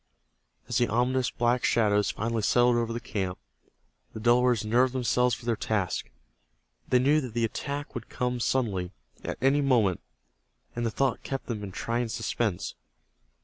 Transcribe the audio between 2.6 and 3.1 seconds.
over the